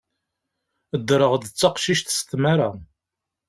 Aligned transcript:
Ddreɣ-d 0.99 1.43
d 1.47 1.51
taqcict 1.59 2.07
s 2.17 2.19
tmara. 2.29 2.69